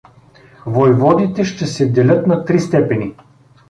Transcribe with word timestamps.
Войводите 0.65 1.43
ще 1.43 1.67
се 1.67 1.89
делят 1.91 2.27
на 2.27 2.45
три 2.45 2.59
степени. 2.59 3.15